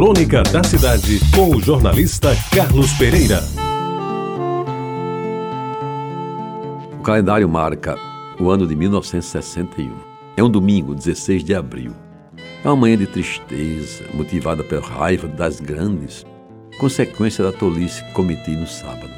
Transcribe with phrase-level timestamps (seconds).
[0.00, 3.44] Crônica da Cidade, com o jornalista Carlos Pereira.
[6.98, 7.98] O calendário marca
[8.40, 9.92] o ano de 1961.
[10.38, 11.92] É um domingo, 16 de abril.
[12.64, 16.24] É uma manhã de tristeza, motivada pela raiva das grandes,
[16.78, 19.12] consequência da tolice que cometi no sábado.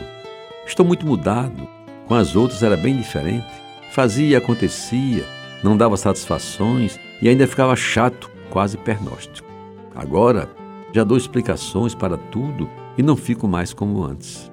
[0.66, 1.68] Estou muito mudado.
[2.08, 3.46] Com as outras era bem diferente.
[3.92, 5.24] Fazia e acontecia,
[5.62, 9.48] não dava satisfações e ainda ficava chato, quase pernóstico.
[9.94, 10.48] Agora,
[10.92, 14.50] já dou explicações para tudo e não fico mais como antes.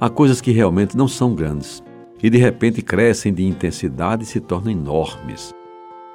[0.00, 1.82] Há coisas que realmente não são grandes
[2.22, 5.54] e de repente crescem de intensidade e se tornam enormes.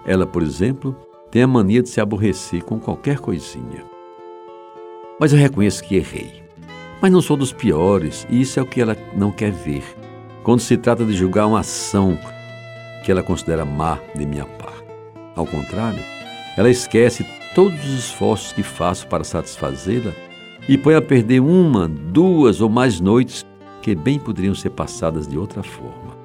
[0.06, 0.96] Ela, por exemplo,
[1.30, 3.86] tem a mania de se aborrecer com qualquer coisinha.
[5.20, 6.42] Mas eu reconheço que errei.
[7.02, 9.84] Mas não sou dos piores e isso é o que ela não quer ver.
[10.44, 12.18] Quando se trata de julgar uma ação
[13.04, 14.84] que ela considera má de minha parte.
[15.36, 16.04] Ao contrário,
[16.58, 20.12] ela esquece todos os esforços que faço para satisfazê-la
[20.68, 23.46] e põe a perder uma, duas ou mais noites
[23.82, 26.16] que bem poderiam ser passadas de outra forma.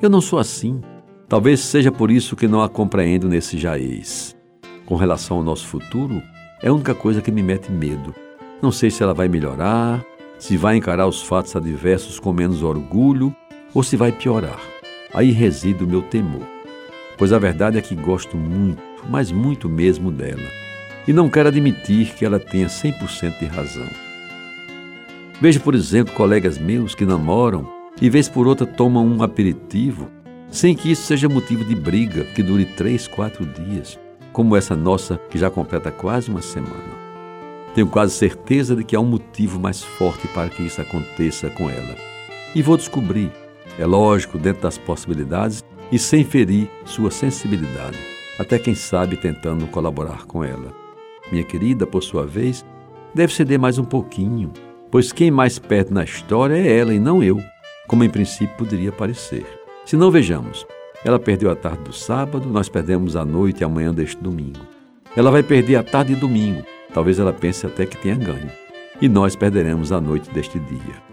[0.00, 0.80] Eu não sou assim.
[1.28, 4.36] Talvez seja por isso que não a compreendo nesse jaez.
[4.86, 6.22] Com relação ao nosso futuro,
[6.62, 8.14] é a única coisa que me mete medo.
[8.62, 10.04] Não sei se ela vai melhorar,
[10.38, 13.34] se vai encarar os fatos adversos com menos orgulho
[13.74, 14.60] ou se vai piorar.
[15.12, 16.46] Aí reside o meu temor.
[17.16, 20.48] Pois a verdade é que gosto muito, mas muito mesmo dela.
[21.06, 23.86] E não quero admitir que ela tenha 100% de razão.
[25.40, 27.68] Vejo, por exemplo, colegas meus que namoram
[28.00, 30.08] e vez por outra tomam um aperitivo,
[30.50, 33.98] sem que isso seja motivo de briga que dure três, quatro dias,
[34.32, 36.98] como essa nossa que já completa quase uma semana.
[37.74, 41.70] Tenho quase certeza de que há um motivo mais forte para que isso aconteça com
[41.70, 41.94] ela.
[42.54, 43.30] E vou descobrir,
[43.78, 45.62] é lógico, dentro das possibilidades
[45.92, 47.98] e sem ferir sua sensibilidade,
[48.38, 50.72] até quem sabe tentando colaborar com ela.
[51.30, 52.64] Minha querida, por sua vez,
[53.14, 54.52] deve ceder mais um pouquinho,
[54.90, 57.38] pois quem mais perde na história é ela e não eu,
[57.86, 59.46] como em princípio poderia parecer.
[59.84, 60.66] Se não vejamos,
[61.04, 64.60] ela perdeu a tarde do sábado, nós perdemos a noite e a manhã deste domingo.
[65.16, 68.50] Ela vai perder a tarde e domingo, talvez ela pense até que tenha ganho,
[69.00, 71.08] e nós perderemos a noite deste dia.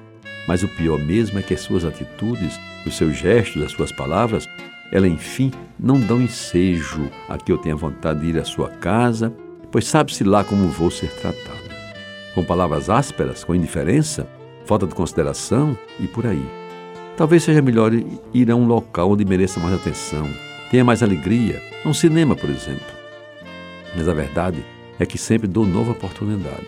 [0.47, 4.47] Mas o pior mesmo é que as suas atitudes, os seus gestos, as suas palavras,
[4.91, 9.33] ela enfim não dão ensejo a que eu tenha vontade de ir à sua casa,
[9.71, 11.65] pois sabe-se lá como vou ser tratado.
[12.33, 14.27] Com palavras ásperas, com indiferença,
[14.65, 16.45] falta de consideração e por aí.
[17.17, 17.91] Talvez seja melhor
[18.33, 20.27] ir a um local onde mereça mais atenção,
[20.69, 22.85] tenha mais alegria, um cinema, por exemplo.
[23.95, 24.65] Mas a verdade
[24.99, 26.67] é que sempre dou nova oportunidade.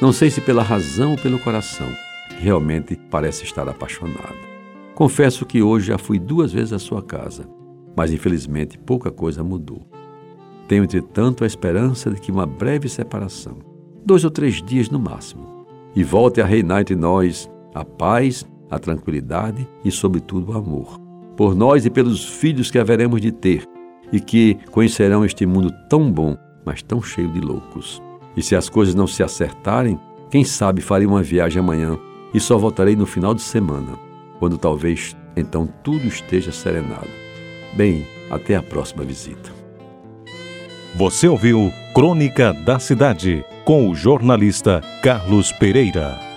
[0.00, 1.88] Não sei se pela razão ou pelo coração,
[2.28, 4.57] que realmente parece estar apaixonado.
[4.98, 7.48] Confesso que hoje já fui duas vezes à sua casa,
[7.96, 9.86] mas infelizmente pouca coisa mudou.
[10.66, 13.58] Tenho, entretanto, a esperança de que uma breve separação,
[14.04, 15.64] dois ou três dias no máximo,
[15.94, 20.98] e volte a reinar entre nós a paz, a tranquilidade e, sobretudo, o amor.
[21.36, 23.62] Por nós e pelos filhos que haveremos de ter
[24.12, 28.02] e que conhecerão este mundo tão bom, mas tão cheio de loucos.
[28.36, 29.96] E se as coisas não se acertarem,
[30.28, 31.96] quem sabe farei uma viagem amanhã
[32.34, 34.07] e só voltarei no final de semana,
[34.38, 37.08] quando talvez então tudo esteja serenado.
[37.74, 39.50] Bem, até a próxima visita.
[40.94, 46.27] Você ouviu Crônica da Cidade com o jornalista Carlos Pereira.